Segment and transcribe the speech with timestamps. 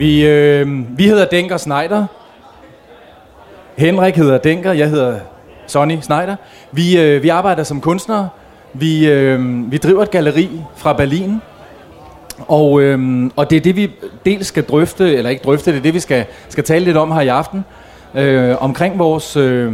[0.00, 2.06] Vi, øh, vi hedder Denker Schneider.
[3.76, 5.18] Henrik hedder Denker, jeg hedder
[5.66, 6.36] Sonny Schneider.
[6.72, 8.28] Vi, øh, vi arbejder som kunstnere.
[8.72, 11.40] Vi, øh, vi driver et galeri fra Berlin.
[12.48, 13.90] Og, øh, og det er det, vi
[14.26, 17.12] dels skal drøfte, eller ikke drøfte, det er det, vi skal, skal tale lidt om
[17.12, 17.64] her i aften.
[18.14, 19.72] Øh, omkring vores, øh,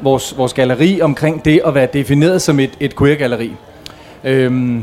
[0.00, 3.52] vores, vores galeri, omkring det at være defineret som et, et queer-galeri.
[4.24, 4.80] Øh,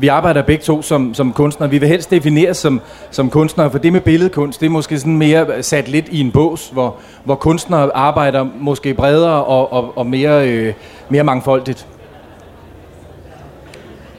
[0.00, 1.70] vi arbejder begge to som, som kunstnere.
[1.70, 2.80] Vi vil helst defineres som,
[3.10, 6.30] som kunstnere, for det med billedkunst, det er måske sådan mere sat lidt i en
[6.30, 10.74] bås, hvor, hvor kunstnere arbejder måske bredere og, og, og mere, øh,
[11.08, 11.86] mere mangfoldigt.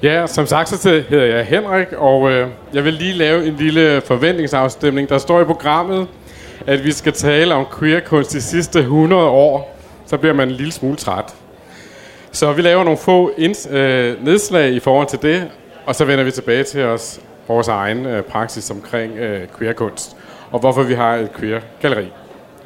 [0.04, 4.02] Ja, som sagt så hedder jeg Henrik, og øh, jeg vil lige lave en lille
[4.02, 5.10] forventningsafstemning.
[5.10, 6.08] Der står i programmet,
[6.68, 9.78] at vi skal tale om queerkunst de sidste 100 år.
[10.06, 11.36] Så bliver man en lille smule træt.
[12.34, 15.50] Så vi laver nogle få ind, øh, nedslag i forhold til det,
[15.86, 20.18] og så vender vi tilbage til os vores egen øh, praksis omkring øh, queerkunst,
[20.52, 22.12] og hvorfor vi har et queer-galleri.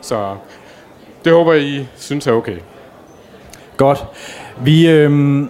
[0.02, 0.36] Så
[1.26, 2.58] det håber I synes er okay.
[3.78, 4.06] Godt.
[4.62, 5.42] Vi, øh,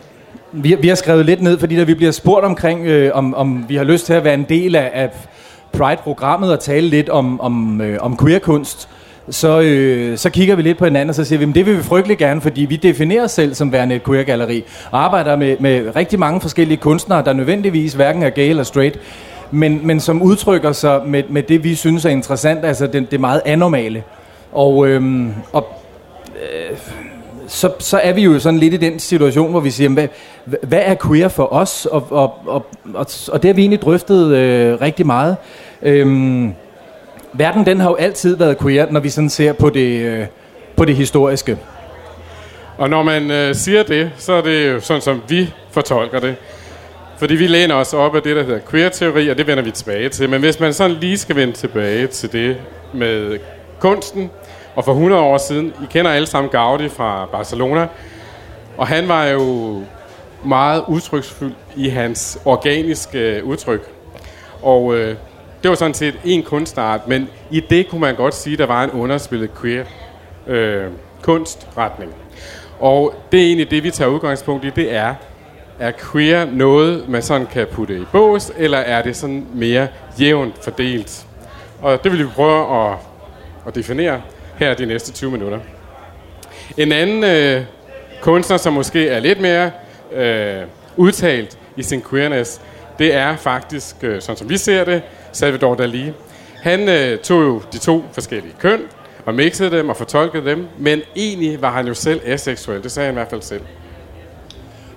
[0.51, 3.65] vi, vi har skrevet lidt ned, fordi da vi bliver spurgt omkring, øh, om, om
[3.67, 5.09] vi har lyst til at være en del af, af
[5.71, 8.89] Pride-programmet og tale lidt om, om, øh, om queerkunst,
[9.29, 11.77] så, øh, så kigger vi lidt på hinanden, og så siger vi, at det vil
[11.77, 15.57] vi frygtelig gerne, fordi vi definerer os selv som værende et queer-galleri, og arbejder med,
[15.59, 18.99] med rigtig mange forskellige kunstnere, der nødvendigvis hverken er gay eller straight,
[19.51, 23.19] men, men som udtrykker sig med, med det, vi synes er interessant, altså det, det
[23.19, 24.03] meget anormale.
[24.51, 25.67] Og, øh, og
[26.35, 26.77] øh,
[27.47, 30.07] så, så er vi jo sådan lidt i den situation, hvor vi siger, hvad,
[30.45, 31.85] hvad er queer for os?
[31.85, 35.35] Og, og, og, og, og det har vi egentlig drøftet øh, rigtig meget.
[35.81, 36.53] Øhm,
[37.37, 40.25] verden den har jo altid været queer, når vi sådan ser på det, øh,
[40.75, 41.57] på det historiske.
[42.77, 46.35] Og når man øh, siger det, så er det jo sådan, som vi fortolker det.
[47.17, 50.09] Fordi vi læner os op af det, der hedder queer-teori, og det vender vi tilbage
[50.09, 50.29] til.
[50.29, 52.57] Men hvis man sådan lige skal vende tilbage til det
[52.93, 53.39] med
[53.79, 54.31] kunsten,
[54.75, 57.87] og for 100 år siden, I kender alle sammen Gaudi fra Barcelona,
[58.77, 59.81] og han var jo
[60.45, 63.81] meget udtryksfuld i hans organiske udtryk.
[64.61, 65.15] Og øh,
[65.63, 68.83] det var sådan set en kunstart, men i det kunne man godt sige, der var
[68.83, 69.85] en underspillet queer
[70.47, 70.85] øh,
[71.21, 72.11] kunstretning.
[72.79, 75.15] Og det er egentlig det, vi tager udgangspunkt i, det er,
[75.79, 79.87] er queer noget, man sådan kan putte i bås, eller er det sådan mere
[80.19, 81.25] jævnt fordelt?
[81.81, 82.97] Og det vil vi prøve at,
[83.67, 84.21] at definere
[84.57, 85.59] her de næste 20 minutter.
[86.77, 87.63] En anden øh,
[88.21, 89.71] kunstner, som måske er lidt mere
[90.13, 90.63] øh,
[90.97, 92.61] udtalt i sin queerness,
[92.99, 95.01] det er faktisk, øh, sådan som vi ser det,
[95.37, 96.11] Salvador Dali.
[96.61, 98.79] Han øh, tog jo de to forskellige køn
[99.25, 102.83] og mixede dem og fortolkede dem, men egentlig var han jo selv aseksuel.
[102.83, 103.61] Det sagde han i hvert fald selv.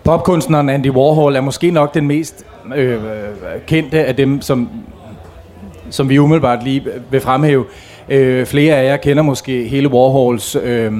[0.05, 2.47] Popkunstneren Andy Warhol er måske nok den mest
[2.77, 3.01] øh, øh
[3.67, 4.71] kendte af dem, som,
[5.91, 7.65] som vi umiddelbart lige vil fremhæve.
[8.09, 10.57] Øh, flere af jer kender måske hele Warhols...
[10.57, 10.93] Øh,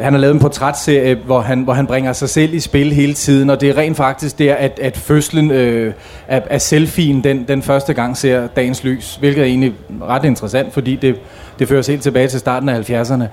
[0.00, 3.14] han har lavet en portrætserie, hvor han, hvor han bringer sig selv i spil hele
[3.14, 5.94] tiden, og det er rent faktisk der, at, at fødslen øh,
[6.28, 10.72] af, af selfien, den, den første gang ser dagens lys, hvilket er egentlig ret interessant,
[10.72, 11.16] fordi det,
[11.58, 13.24] det fører os helt tilbage til starten af 70'erne.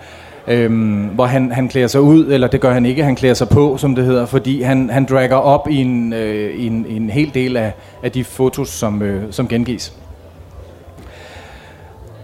[0.47, 3.49] Øhm, hvor han, han klæder sig ud, eller det gør han ikke, han klæder sig
[3.49, 7.09] på, som det hedder, fordi han, han dragger op i en, øh, i en, en
[7.09, 7.73] hel del af,
[8.03, 9.93] af de fotos, som, øh, som gengives.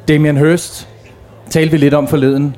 [0.07, 0.87] Damien Hirst
[1.49, 2.55] talte vi lidt om forleden.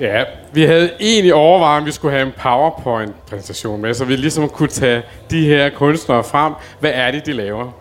[0.00, 4.48] Ja, vi havde egentlig overvejet, om vi skulle have en PowerPoint-præsentation med, så vi ligesom
[4.48, 6.52] kunne tage de her kunstnere frem.
[6.80, 7.72] Hvad er det, de laver?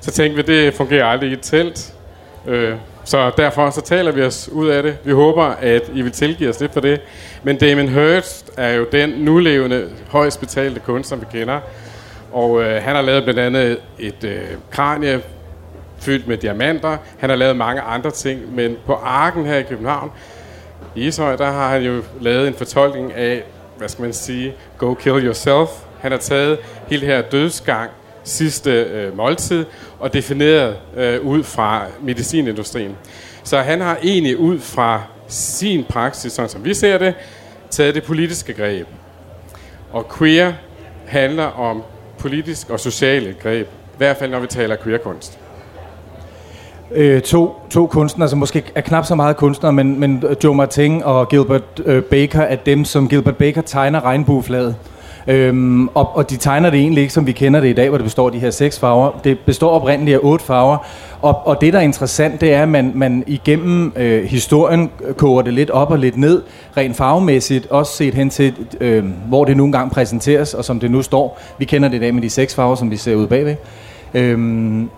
[0.00, 1.94] Så tænkte vi, det fungerer aldrig i et telt.
[2.46, 4.96] Øh, så derfor så taler vi os ud af det.
[5.04, 7.00] Vi håber, at I vil tilgive os lidt for det.
[7.42, 11.60] Men Damien Hirst er jo den nulevende, højst betalte kunstner, vi kender.
[12.32, 15.20] Og øh, han har lavet blandt andet et øh, kranie
[15.98, 16.96] fyldt med diamanter.
[17.18, 20.10] Han har lavet mange andre ting, men på Arken her i København,
[20.96, 23.44] i Ishøj, der har han jo lavet en fortolkning af,
[23.78, 25.68] hvad skal man sige, go kill yourself.
[26.00, 26.58] Han har taget
[26.88, 27.90] hele det her dødsgang,
[28.24, 29.64] sidste øh, måltid,
[29.98, 32.96] og defineret øh, ud fra medicinindustrien.
[33.44, 37.14] Så han har egentlig ud fra sin praksis, sådan som vi ser det,
[37.70, 38.86] taget det politiske greb.
[39.92, 40.52] Og queer
[41.06, 41.82] handler om
[42.18, 43.66] politisk og sociale greb.
[43.66, 45.38] I hvert fald, når vi taler queerkunst
[46.92, 50.54] øh, to, to kunstnere, som måske er knap så meget kunstnere, men, men øh, Joe
[50.54, 54.76] Martin og Gilbert øh, Baker er dem, som Gilbert Baker tegner regnbueflaget.
[55.26, 57.98] Øhm, og, og de tegner det egentlig ikke, som vi kender det i dag, hvor
[57.98, 59.20] det består af de her seks farver.
[59.24, 60.76] Det består oprindeligt af otte farver.
[61.22, 65.42] Og, og det, der er interessant, det er, at man, man igennem øh, historien koger
[65.42, 66.42] det lidt op og lidt ned,
[66.76, 70.90] rent farvemæssigt, også set hen til, øh, hvor det nu engang præsenteres, og som det
[70.90, 71.40] nu står.
[71.58, 73.56] Vi kender det i dag med de seks farver, som vi ser ud bagved.
[74.14, 74.90] Øhm,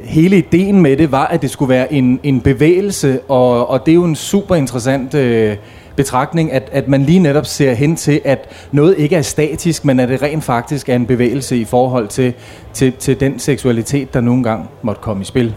[0.00, 3.92] hele ideen med det var, at det skulle være en, en bevægelse, og, og det
[3.92, 5.56] er jo en super interessant øh,
[5.96, 10.00] betragtning, at, at man lige netop ser hen til, at noget ikke er statisk, men
[10.00, 12.34] at det rent faktisk er en bevægelse i forhold til,
[12.72, 15.54] til, til den seksualitet, der nogle gange måtte komme i spil.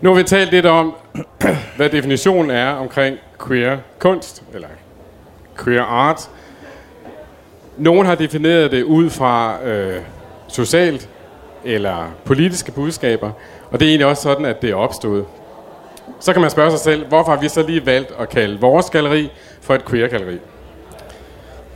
[0.00, 0.94] Nu har vi talt lidt om,
[1.76, 3.16] hvad definitionen er omkring
[3.46, 4.68] queer kunst, eller
[5.64, 6.30] queer art.
[7.76, 10.00] Nogen har defineret det ud fra øh,
[10.48, 11.08] socialt
[11.64, 13.30] eller politiske budskaber,
[13.70, 15.24] og det er egentlig også sådan, at det er opstået.
[16.20, 18.90] Så kan man spørge sig selv, hvorfor har vi så lige valgt at kalde vores
[18.90, 20.38] galeri for et queer-galeri?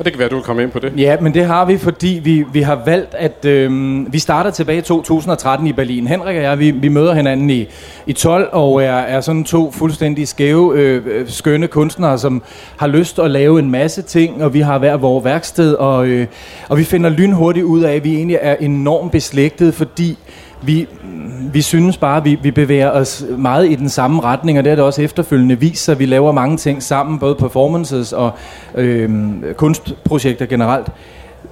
[0.00, 0.92] Og det kan være, du vil komme ind på det.
[0.96, 4.78] Ja, men det har vi, fordi vi, vi har valgt, at øh, vi starter tilbage
[4.78, 6.06] i 2013 i Berlin.
[6.06, 7.66] Henrik og jeg, vi, vi møder hinanden i,
[8.06, 12.42] i 12 og er, er sådan to fuldstændig skæve, øh, øh, skønne kunstnere, som
[12.76, 16.26] har lyst at lave en masse ting, og vi har hver vores værksted, og, øh,
[16.68, 20.18] og vi finder lynhurtigt ud af, at vi egentlig er enormt beslægtede, fordi
[20.62, 20.86] vi,
[21.52, 24.70] vi synes bare, at vi, vi bevæger os meget i den samme retning, og det
[24.70, 25.98] er det også efterfølgende vist sig.
[25.98, 28.32] Vi laver mange ting sammen, både performances og
[28.74, 29.10] øh,
[29.56, 30.88] kunstprojekter generelt.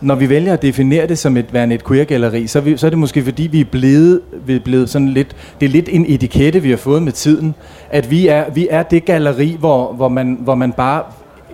[0.00, 2.90] Når vi vælger at definere det som et værende et queer-galleri, så, vi, så er
[2.90, 6.04] det måske fordi, vi er blevet, vi er blevet sådan lidt, det er lidt en
[6.08, 7.54] etikette, vi har fået med tiden,
[7.90, 11.02] at vi er, vi er det galleri, hvor, hvor, man, hvor man bare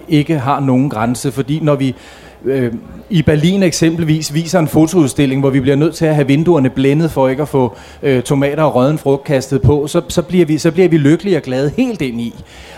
[0.09, 1.95] ikke har nogen grænse, fordi når vi
[2.45, 2.73] øh,
[3.11, 7.11] i Berlin eksempelvis viser en fotoudstilling, hvor vi bliver nødt til at have vinduerne blændet
[7.11, 10.59] for ikke at få øh, tomater og rødden frugt kastet på, så, så, bliver vi,
[10.59, 12.35] så bliver vi lykkelige og glade helt ind i.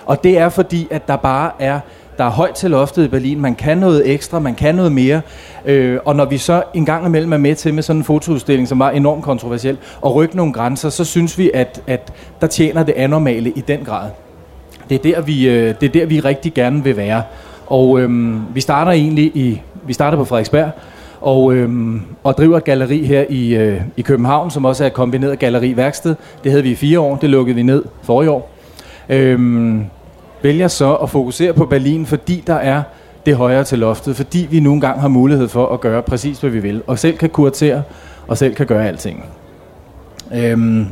[0.07, 1.81] Og det er fordi, at der bare er
[2.19, 3.41] der er højt til loftet i Berlin.
[3.41, 5.21] Man kan noget ekstra, man kan noget mere.
[5.67, 8.69] Øh, og når vi så en gang imellem er med til med sådan en fotoudstilling,
[8.69, 12.83] som var enormt kontroversiel, og rykke nogle grænser, så synes vi, at, at der tjener
[12.83, 14.11] det anormale i den grad.
[14.89, 17.23] Det er der, vi, øh, det er der, vi rigtig gerne vil være.
[17.67, 20.71] Og øhm, vi starter egentlig i, vi starter på Frederiksberg,
[21.21, 24.93] og, øhm, og driver et galleri her i, øh, i København, som også er et
[24.93, 26.15] kombineret galleri-værksted.
[26.45, 28.51] Det havde vi i fire år, det lukkede vi ned forrige år.
[29.09, 29.85] Øhm,
[30.43, 32.83] vælger så at fokusere på Berlin, fordi der er
[33.27, 36.51] det højere til loftet, fordi vi nogle gange har mulighed for at gøre præcis, hvad
[36.51, 37.83] vi vil, og selv kan kuratere,
[38.29, 39.25] og selv kan gøre alting.
[40.35, 40.87] Øhm,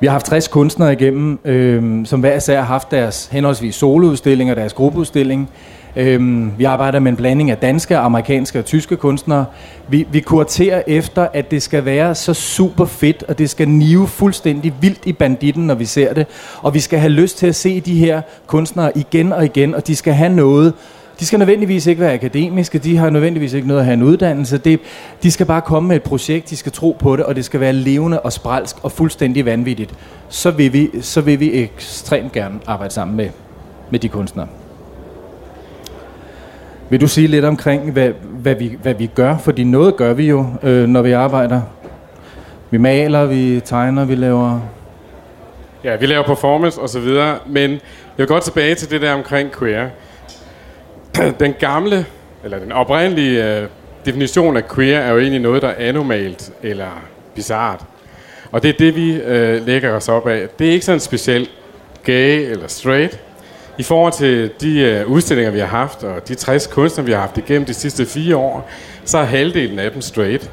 [0.00, 4.50] vi har haft 60 kunstnere igennem, øh, som hver især har haft deres henholdsvis soloudstilling
[4.50, 5.50] og deres gruppeudstilling.
[5.96, 9.44] Øh, vi arbejder med en blanding af danske, amerikanske og tyske kunstnere.
[9.88, 14.08] Vi, vi kuraterer efter, at det skal være så super fedt, og det skal nive
[14.08, 16.26] fuldstændig vildt i banditten, når vi ser det.
[16.62, 19.86] Og vi skal have lyst til at se de her kunstnere igen og igen, og
[19.86, 20.72] de skal have noget,
[21.20, 24.58] de skal nødvendigvis ikke være akademiske, de har nødvendigvis ikke noget at have en uddannelse.
[24.58, 24.80] Det,
[25.22, 27.60] de skal bare komme med et projekt, de skal tro på det, og det skal
[27.60, 29.94] være levende og spralsk og fuldstændig vanvittigt.
[30.28, 33.28] Så vil vi, så vil vi ekstremt gerne arbejde sammen med,
[33.90, 34.46] med de kunstnere.
[36.90, 39.38] Vil du sige lidt omkring, hvad, hvad, vi, hvad vi gør?
[39.38, 41.60] Fordi noget gør vi jo, øh, når vi arbejder.
[42.70, 44.60] Vi maler, vi tegner, vi laver...
[45.84, 47.80] Ja, vi laver performance og så videre, men jeg
[48.16, 49.88] vil godt tilbage til det der omkring queer.
[51.40, 52.06] den gamle,
[52.44, 53.68] eller den oprindelige øh,
[54.04, 57.02] definition af queer er jo egentlig noget, der er anomalt eller
[57.34, 57.84] bizart.
[58.52, 60.48] Og det er det, vi øh, lægger os op af.
[60.58, 61.50] Det er ikke sådan specielt
[62.04, 63.20] gay eller straight.
[63.78, 67.20] I forhold til de øh, udstillinger, vi har haft, og de 60 kunstnere, vi har
[67.20, 68.70] haft igennem de sidste fire år,
[69.04, 70.50] så er halvdelen af dem straight,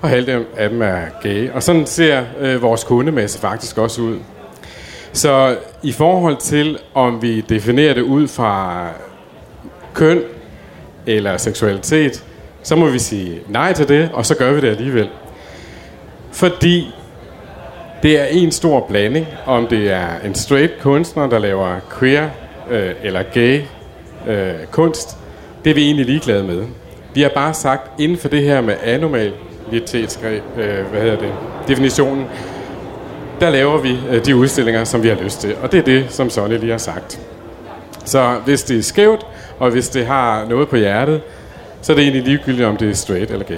[0.00, 1.50] og halvdelen af dem er gay.
[1.50, 4.18] Og sådan ser øh, vores kundemasse faktisk også ud.
[5.12, 8.86] Så i forhold til, om vi definerer det ud fra
[9.94, 10.22] køn
[11.06, 12.24] eller seksualitet,
[12.62, 15.08] så må vi sige nej til det, og så gør vi det alligevel.
[16.32, 16.94] Fordi
[18.02, 22.28] det er en stor blanding, om det er en straight kunstner, der laver queer
[22.70, 23.60] øh, eller gay
[24.28, 25.16] øh, kunst.
[25.64, 26.64] Det er vi egentlig ligeglade med.
[27.14, 31.32] Vi har bare sagt, inden for det her med anormalitetsgreb, øh, hvad hedder det,
[31.68, 32.26] definitionen,
[33.40, 35.54] der laver vi øh, de udstillinger, som vi har lyst til.
[35.62, 37.20] Og det er det, som Sonny lige har sagt.
[38.10, 39.26] Så hvis det er skævt,
[39.58, 41.20] og hvis det har noget på hjertet,
[41.82, 43.54] så er det egentlig ligegyldigt, om det er straight eller gay.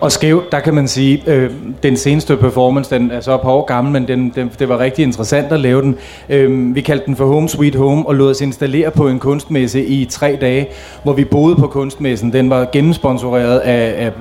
[0.00, 1.50] Og skævt, der kan man sige, øh,
[1.82, 5.02] den seneste performance, den er så på år gammel, men den, den, det var rigtig
[5.02, 5.96] interessant at lave den.
[6.28, 9.84] Øh, vi kaldte den for Home Sweet Home, og lod os installere på en kunstmesse
[9.84, 10.68] i tre dage,
[11.02, 12.32] hvor vi boede på kunstmessen.
[12.32, 14.12] Den var gennemsponsoreret af, af,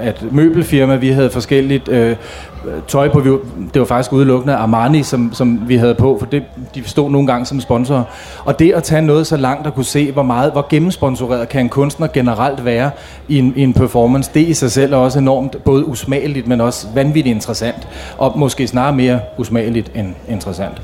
[0.00, 0.96] af et møbelfirma.
[0.96, 2.16] Vi havde forskelligt øh,
[2.64, 3.20] Øh, tøj på.
[3.74, 6.42] Det var faktisk udelukkende Armani, som, som vi havde på, for det,
[6.74, 8.02] de stod nogle gange som sponsorer.
[8.44, 11.60] Og det at tage noget så langt og kunne se, hvor meget, hvor gennemsponsoreret kan
[11.60, 12.90] en kunstner generelt være
[13.28, 16.60] i en, i en performance, det i sig selv er også enormt både usmageligt, men
[16.60, 17.88] også vanvittigt interessant.
[18.18, 20.82] Og måske snarere mere usmageligt end interessant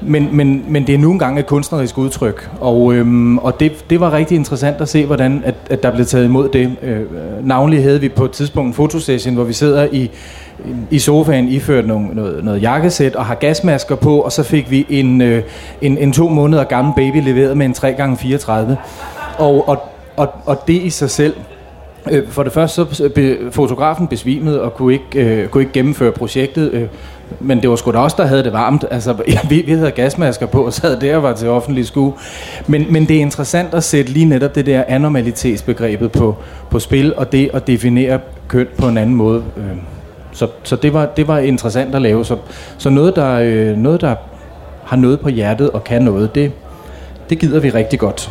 [0.00, 4.00] men, men, men det er nu engang et kunstnerisk udtryk, og, øhm, og det, det
[4.00, 6.76] var rigtig interessant at se, hvordan at, at der blev taget imod det.
[6.82, 7.00] Øh,
[7.42, 10.10] navnlig havde vi på et tidspunkt en fotosession, hvor vi sidder i,
[10.90, 14.86] i sofaen iført nogle, noget, noget jakkesæt og har gasmasker på, og så fik vi
[14.88, 15.42] en, øh,
[15.80, 18.52] en, en to måneder gammel baby leveret med en 3x34.
[19.38, 19.78] Og, og,
[20.16, 21.34] og, og det i sig selv
[22.10, 26.12] Øh, for det første så be, fotografen besvimede og kunne ikke, øh, kunne ikke gennemføre
[26.12, 26.86] projektet, øh,
[27.40, 28.84] men det var sgu da også der havde det varmt.
[28.90, 29.12] Altså,
[29.50, 32.12] vi, vi havde gasmasker på og sad der og var til offentlig skue.
[32.66, 36.36] Men, men det er interessant at sætte lige netop det der anormalitetsbegrebet på,
[36.70, 39.42] på spil, og det at definere køn på en anden måde.
[39.56, 39.80] Øhm,
[40.32, 42.24] så så det, var, det var interessant at lave.
[42.24, 42.36] Så,
[42.78, 44.14] så noget, der, øh, noget, der
[44.84, 46.52] har noget på hjertet og kan noget, det,
[47.30, 48.30] det gider vi rigtig godt.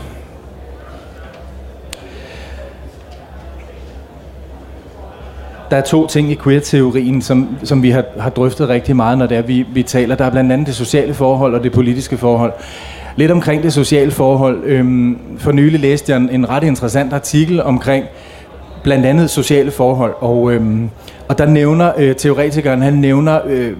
[5.71, 9.25] Der er to ting i queer-teorien, som, som vi har, har drøftet rigtig meget, når
[9.25, 10.15] det er, vi, vi taler.
[10.15, 12.53] Der er blandt andet det sociale forhold og det politiske forhold.
[13.15, 14.63] Lidt omkring det sociale forhold.
[14.63, 18.05] Øhm, for nylig læste jeg en, en ret interessant artikel omkring
[18.83, 20.89] blandt andet sociale forhold, og, øhm,
[21.27, 23.75] og der nævner øh, teoretikeren, han nævner, øh, øh,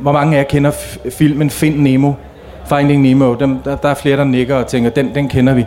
[0.00, 0.70] hvor mange af jer kender
[1.10, 2.12] filmen Find Nemo,
[2.68, 3.34] Finding Nemo.
[3.34, 5.64] Dem, der, der er flere, der nikker og tænker, den, den kender vi.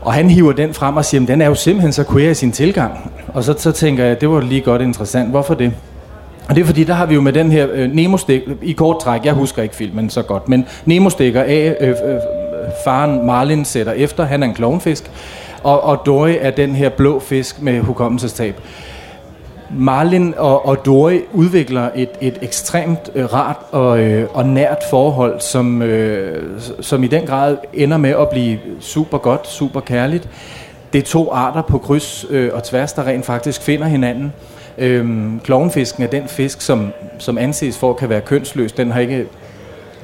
[0.00, 2.52] Og han hiver den frem og siger, den er jo simpelthen så queer i sin
[2.52, 3.12] tilgang.
[3.34, 5.30] Og så, så tænker jeg, det var lige godt interessant.
[5.30, 5.72] Hvorfor det?
[6.48, 9.00] Og det er fordi, der har vi jo med den her øh, Nemo-stik, i kort
[9.00, 12.20] træk, jeg husker ikke filmen så godt, men Nemo stikker af, øh, øh,
[12.84, 15.10] faren Marlin sætter efter, han er en klovnfisk,
[15.62, 18.60] og, og Dory er den her blå fisk med hukommelsestab.
[19.70, 25.40] Marlin og, og Dory udvikler et, et ekstremt øh, rart og, øh, og nært forhold,
[25.40, 30.28] som, øh, som i den grad ender med at blive super godt, super kærligt.
[30.92, 34.32] Det er to arter på kryds øh, og tværs, der rent faktisk finder hinanden.
[34.78, 38.72] Øhm, klovnfisken er den fisk, som, som anses for at kan være kønsløs.
[38.72, 39.26] Den har ikke,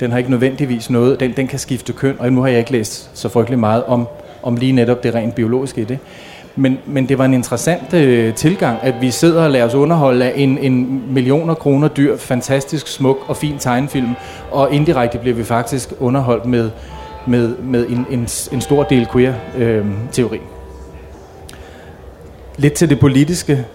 [0.00, 1.20] den har ikke nødvendigvis noget.
[1.20, 4.06] Den, den kan skifte køn, og nu har jeg ikke læst så frygtelig meget om,
[4.42, 5.98] om lige netop det rent biologiske i det.
[6.56, 10.24] Men, men det var en interessant øh, tilgang, at vi sidder og lader os underholde
[10.24, 14.10] af en, en millioner kroner dyr, fantastisk smuk og fin tegnefilm,
[14.50, 16.70] og indirekte bliver vi faktisk underholdt med,
[17.26, 20.36] med, med en, en, en stor del queer-teori.
[20.36, 20.53] Øhm, øh,
[22.56, 23.66] Lidt til det politiske.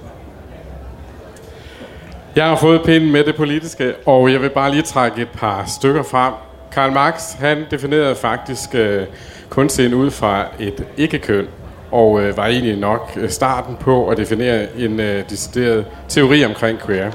[2.36, 5.66] Jeg har fået pinden med det politiske, og jeg vil bare lige trække et par
[5.66, 6.34] stykker frem.
[6.72, 9.06] Karl Marx, han definerede faktisk øh,
[9.50, 11.48] kunstscenen ud fra et ikke-køn,
[11.92, 16.80] og øh, var egentlig nok øh, starten på at definere en øh, decideret teori omkring
[16.80, 17.12] queer.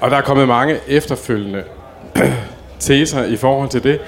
[0.00, 1.62] Og der er kommet mange efterfølgende
[2.80, 4.00] teser i forhold til det.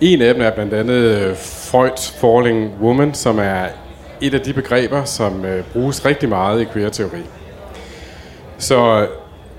[0.00, 3.66] En af dem er blandt andet øh, Freud's Falling Woman, som er
[4.22, 7.22] et af de begreber, som øh, bruges rigtig meget i queer-teori.
[8.58, 9.08] Så øh,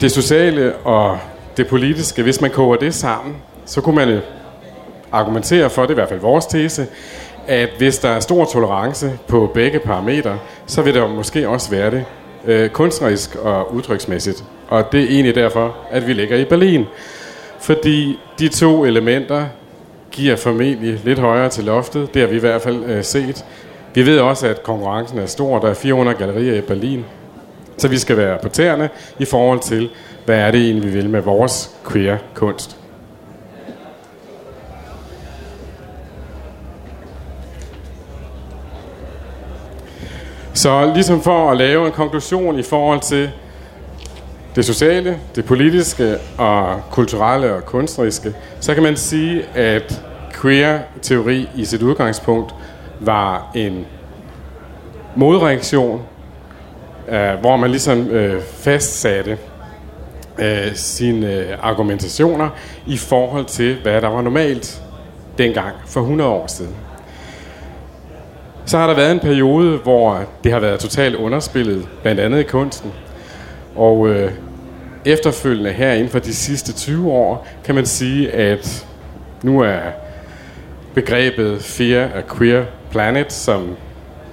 [0.02, 1.20] det sociale og
[1.58, 4.22] det politiske, hvis man koger det sammen, så kunne man øh,
[5.12, 6.88] argumentere for, det er i hvert fald vores tese,
[7.48, 11.92] at hvis der er stor tolerance på begge parametre, så vil der måske også være
[11.92, 12.06] det
[12.46, 14.44] øh, kunstnerisk og udtryksmæssigt.
[14.68, 16.86] Og det er egentlig derfor, at vi ligger i Berlin.
[17.60, 19.46] Fordi de to elementer
[20.12, 22.14] giver formentlig lidt højere til loftet.
[22.14, 23.46] Det har vi i hvert fald øh, set.
[23.96, 25.60] Vi ved også, at konkurrencen er stor.
[25.60, 27.06] Der er 400 gallerier i Berlin.
[27.78, 29.90] Så vi skal være på tæerne i forhold til,
[30.26, 32.78] hvad er det egentlig, vi vil med vores queer kunst.
[40.54, 43.30] Så ligesom for at lave en konklusion i forhold til
[44.56, 50.04] det sociale, det politiske og kulturelle og kunstneriske, så kan man sige, at
[50.42, 52.56] queer-teori i sit udgangspunkt
[53.00, 53.86] var en
[55.16, 56.02] modreaktion,
[57.10, 59.38] øh, hvor man ligesom øh, fastsatte
[60.40, 62.50] øh, sine øh, argumentationer
[62.88, 64.82] i forhold til, hvad der var normalt
[65.38, 66.76] dengang for 100 år siden.
[68.66, 72.44] Så har der været en periode, hvor det har været totalt underspillet, blandt andet i
[72.44, 72.92] kunsten.
[73.76, 74.32] Og øh,
[75.06, 78.88] efterfølgende her inden for de sidste 20 år, kan man sige, at
[79.44, 79.80] nu er
[80.94, 83.76] begrebet Fear og Queer Planet, som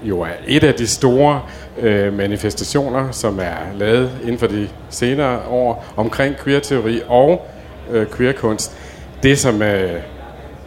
[0.02, 1.42] jo er et af de store
[1.78, 7.46] øh, manifestationer, som er lavet inden for de senere år omkring queer-teori og
[7.90, 8.76] øh, queer-kunst.
[9.22, 10.00] Det, som øh,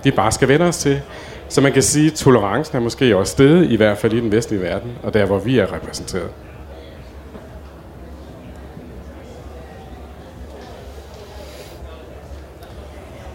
[0.03, 1.01] vi bare skal vende os til.
[1.49, 4.31] Så man kan sige, at tolerancen er måske også stedet, i hvert fald i den
[4.31, 6.29] vestlige verden, og der, hvor vi er repræsenteret.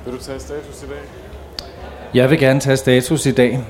[0.04, 0.98] Vil du tage status i dag?
[2.14, 3.60] Jeg vil gerne tage status i dag.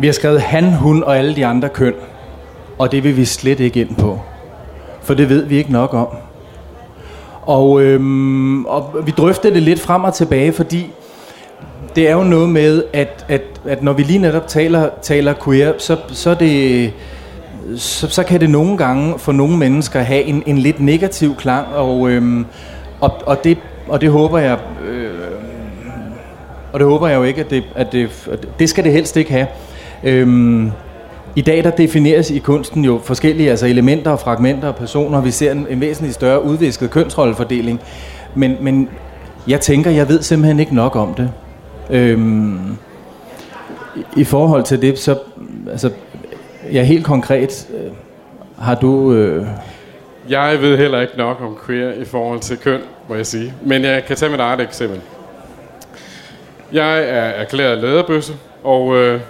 [0.00, 1.94] Vi har skrevet han, hun og alle de andre køn,
[2.78, 4.20] og det vil vi slet ikke ind på.
[5.02, 6.08] For det ved vi ikke nok om.
[7.42, 10.90] Og, øhm, og vi drøftede det lidt frem og tilbage, fordi
[11.96, 15.72] det er jo noget med, at, at, at når vi lige netop taler, taler queer,
[15.78, 16.92] så, så, det,
[17.76, 21.66] så, så kan det nogle gange for nogle mennesker have en, en lidt negativ klang,
[21.74, 22.46] og, øhm,
[23.00, 24.58] og, og, det, og det håber jeg...
[24.88, 25.10] Øh,
[26.72, 29.16] og det håber jeg jo ikke, at det, at det, at det skal det helst
[29.16, 29.46] ikke have.
[30.04, 30.70] Øhm,
[31.36, 35.20] I dag der defineres i kunsten jo forskellige altså elementer og fragmenter og personer.
[35.20, 37.80] Vi ser en, en væsentlig større udvisket kønsrollefordeling.
[38.34, 38.88] Men, men
[39.48, 41.30] jeg tænker, jeg ved simpelthen ikke nok om det.
[41.90, 42.76] Øhm,
[44.16, 45.18] I forhold til det, så
[45.70, 45.90] altså,
[46.72, 47.90] ja, helt konkret, øh,
[48.58, 49.12] har du...
[49.12, 49.46] Øh,
[50.28, 53.54] jeg ved heller ikke nok om queer i forhold til køn, må jeg sige.
[53.62, 55.00] Men jeg kan tage mit eget eksempel.
[56.72, 58.32] Jeg er erklæret læderbøsse,
[58.64, 59.20] og øh,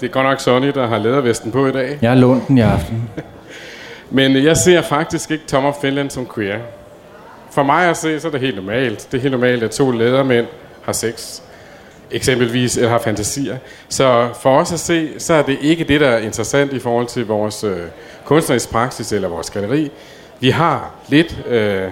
[0.00, 1.98] det er godt nok Sonny, der har ledervesten på i dag.
[2.02, 3.10] Jeg har lånt den i aften.
[4.10, 6.58] Men jeg ser faktisk ikke Tom Finland som queer.
[7.50, 9.08] For mig at se, så er det helt normalt.
[9.12, 10.46] Det er helt normalt, at to ledermænd
[10.82, 11.40] har sex
[12.10, 13.56] eksempelvis, eller har fantasier.
[13.88, 17.06] Så for os at se, så er det ikke det, der er interessant i forhold
[17.06, 17.78] til vores øh,
[18.24, 19.90] kunstnerisk praksis eller vores galeri.
[20.40, 21.88] Vi har lidt øh,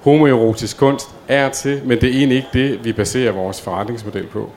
[0.00, 4.50] homoerotisk kunst er til, men det er egentlig ikke det, vi baserer vores forretningsmodel på.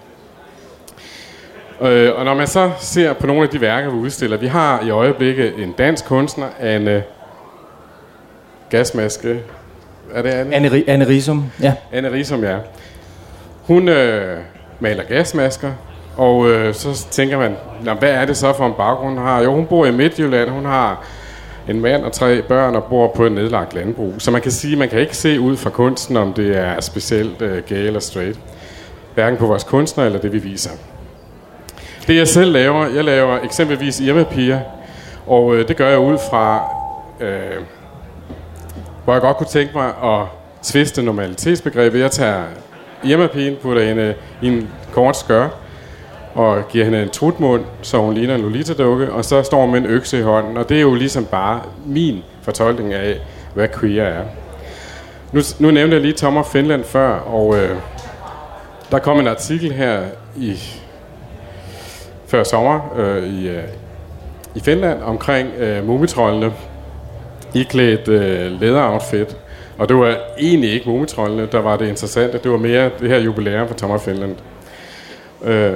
[1.81, 4.81] Øh, og når man så ser på nogle af de værker, vi udstiller, vi har
[4.85, 7.03] i øjeblikket en dansk kunstner, Anne
[8.69, 9.39] Gasmaske.
[10.13, 10.55] Er det Anne?
[10.55, 11.73] Anne, Anne Risum, ja.
[11.91, 12.57] Anne Risum, ja.
[13.67, 14.37] Hun øh,
[14.79, 15.71] maler gasmasker,
[16.17, 17.55] og øh, så tænker man,
[17.99, 19.41] hvad er det så for en baggrund, hun har?
[19.41, 21.03] Jo, hun bor i Midtjylland, hun har
[21.69, 24.13] en mand og tre børn og bor på et nedlagt landbrug.
[24.17, 27.41] Så man kan sige, man kan ikke se ud fra kunsten, om det er specielt
[27.41, 28.39] øh, gay eller straight.
[29.13, 30.71] Hverken på vores kunstner eller det, vi viser.
[32.07, 34.59] Det jeg selv laver, jeg laver eksempelvis Irma-piger,
[35.27, 36.63] og øh, det gør jeg ud fra,
[37.19, 37.63] øh,
[39.03, 40.25] hvor jeg godt kunne tænke mig at
[40.63, 41.99] tviste normalitetsbegrebet.
[41.99, 42.43] Jeg tager
[43.03, 45.49] Irma-pigen, putter hende i en kort skør,
[46.35, 49.79] og giver hende en trutmund, så hun ligner en Lolita-dukke, og så står hun med
[49.79, 53.17] en økse i hånden, og det er jo ligesom bare min fortolkning af,
[53.53, 54.23] hvad queer er.
[55.31, 57.77] Nu, nu nævnte jeg lige Tom og Finland før, og øh,
[58.91, 60.01] der kom en artikel her
[60.35, 60.59] i
[62.33, 63.63] før sommer øh, i, øh,
[64.55, 66.53] i Finland omkring øh, mumitrollene
[67.53, 69.37] iklædt øh, læderoutfit.
[69.77, 72.39] Og det var egentlig ikke mumitrollene, der var det interessante.
[72.43, 74.35] Det var mere det her jubilæum for Thomas Finland.
[75.43, 75.73] Øh,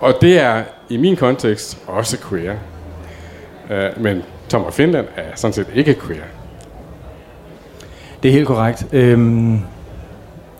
[0.00, 2.54] og det er i min kontekst også queer.
[3.70, 6.24] Øh, men Thomas Finland er sådan set ikke queer.
[8.22, 8.86] Det er helt korrekt.
[8.92, 9.60] Øhm,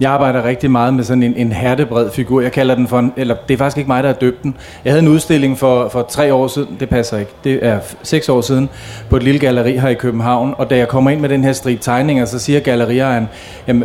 [0.00, 2.40] jeg arbejder rigtig meget med sådan en, en hertebred figur.
[2.40, 4.56] Jeg kalder den for en, eller det er faktisk ikke mig, der har døbt den.
[4.84, 8.28] Jeg havde en udstilling for, for tre år siden, det passer ikke, det er seks
[8.28, 8.68] år siden,
[9.10, 10.54] på et lille galleri her i København.
[10.58, 13.28] Og da jeg kommer ind med den her strip tegninger, så siger gallerieren,
[13.68, 13.84] jamen,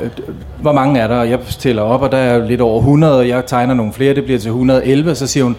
[0.61, 1.15] hvor mange er der?
[1.15, 4.15] Og jeg tæller op, og der er lidt over 100, og jeg tegner nogle flere,
[4.15, 5.15] det bliver til 111.
[5.15, 5.55] Så siger hun,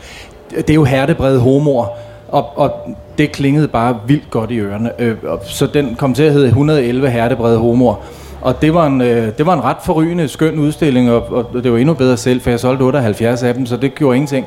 [0.51, 1.97] det er jo hertebred homor.
[2.29, 2.73] Og, og
[3.19, 4.91] det klingede bare vildt godt i ørerne.
[4.99, 8.01] Øh, så den kom til at hedde 111 hertebrede homor.
[8.42, 11.72] Og det var, en, øh, det var en ret forrygende, skøn udstilling, og, og det
[11.72, 14.46] var endnu bedre selv, for jeg solgte 78 af dem, så det gjorde ingenting.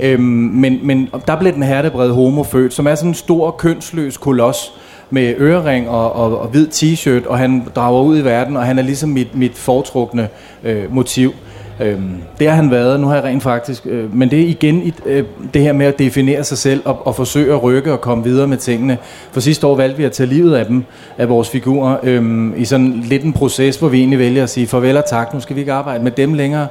[0.00, 4.16] Øhm, men, men der blev den hertebrede homo født, som er sådan en stor, kønsløs
[4.16, 4.72] koloss,
[5.10, 8.78] med ørering og, og, og hvid t-shirt, og han drager ud i verden, og han
[8.78, 10.28] er ligesom mit, mit foretrukne
[10.64, 11.32] øh, motiv.
[11.80, 14.82] Øhm, det har han været, nu har jeg rent faktisk, øh, men det er igen
[14.82, 18.00] i, øh, det her med at definere sig selv og, og forsøge at rykke og
[18.00, 18.98] komme videre med tingene.
[19.32, 20.84] For sidste år valgte vi at tage livet af dem,
[21.18, 24.66] af vores figurer, øhm, i sådan lidt en proces, hvor vi egentlig vælger at sige
[24.66, 26.66] farvel og tak, nu skal vi ikke arbejde med dem længere.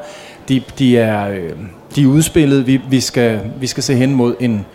[0.49, 1.49] De, de, er, øh,
[1.95, 4.65] de er udspillet, vi, vi, skal, vi skal se hen mod en,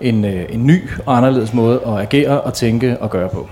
[0.00, 3.48] en, øh, en ny og anderledes måde at agere og tænke og gøre på.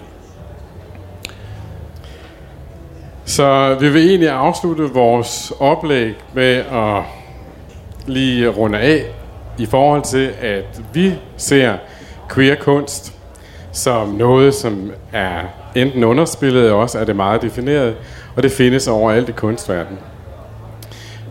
[3.24, 7.02] Så vi vil egentlig afslutte vores oplæg med at
[8.06, 9.04] lige runde af
[9.58, 11.76] i forhold til, at vi ser
[12.34, 13.12] queer kunst
[13.72, 15.40] som noget, som er
[15.74, 17.94] enten underspillet, eller også er det meget defineret,
[18.36, 19.98] og det findes overalt i kunstverdenen.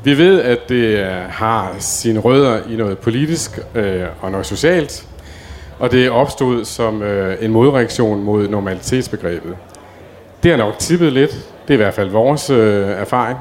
[0.03, 5.07] Vi ved, at det har sine rødder i noget politisk øh, og noget socialt,
[5.79, 9.55] og det opstod som øh, en modreaktion mod normalitetsbegrebet.
[10.43, 13.37] Det har nok tippet lidt, det er i hvert fald vores øh, erfaring.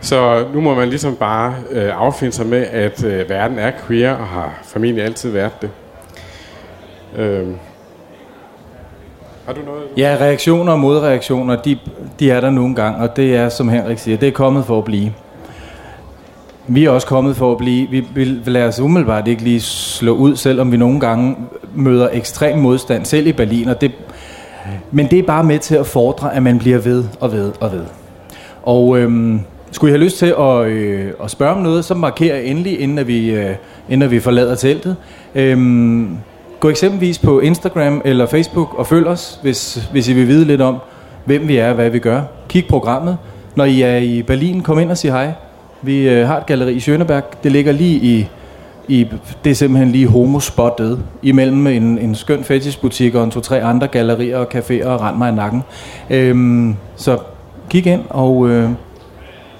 [0.00, 4.12] Så nu må man ligesom bare øh, affinde sig med, at øh, verden er queer
[4.14, 5.70] og har formentlig altid været det.
[7.16, 7.46] Øh.
[9.46, 9.82] Har du noget?
[9.96, 11.78] Ja, reaktioner og modreaktioner, de,
[12.20, 14.78] de er der nogle gange, og det er, som Henrik siger, det er kommet for
[14.78, 15.12] at blive.
[16.66, 17.90] Vi er også kommet for at blive.
[17.90, 21.36] Vi vil lade os umiddelbart ikke lige slå ud, selvom vi nogle gange
[21.74, 23.92] møder ekstrem modstand, selv i Berlin, og det
[24.90, 27.72] men det er bare med til at fordre, at man bliver ved og ved og
[27.72, 27.84] ved.
[28.62, 32.40] Og øhm, skulle I have lyst til at, øh, at spørge om noget, så markerer
[32.40, 33.54] endelig, inden at vi, øh,
[33.88, 34.96] inden at vi forlader teltet.
[35.34, 36.18] Øhm,
[36.60, 40.60] gå eksempelvis på Instagram eller Facebook og følg os, hvis, hvis I vil vide lidt
[40.60, 40.76] om,
[41.24, 42.20] hvem vi er og hvad vi gør.
[42.48, 43.16] Kig programmet.
[43.56, 45.32] Når I er i Berlin, kom ind og sig hej.
[45.82, 47.22] Vi øh, har et galleri i Schöneberg.
[47.42, 48.28] Det ligger lige i,
[48.88, 49.08] i
[49.44, 54.38] det er simpelthen lige homospottet imellem en, en skøn fetishbutik og en to-tre andre gallerier
[54.38, 55.62] og caféer og rend mig i nakken.
[56.10, 57.18] Øhm, så
[57.70, 58.70] kig ind, og øh,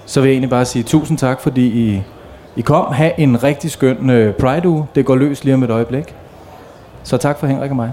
[0.06, 2.02] så vil jeg egentlig bare sige tusind tak, fordi I,
[2.56, 2.92] I kom.
[2.92, 4.86] Ha' en rigtig skøn øh, Pride-uge.
[4.94, 6.14] Det går løs lige om et øjeblik.
[7.02, 7.92] Så tak for Henrik og mig.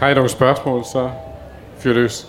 [0.00, 1.08] Har I nogle spørgsmål, så
[1.78, 2.28] fyr løs.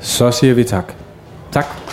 [0.00, 0.92] Så siger vi tak.
[1.52, 1.83] Tak.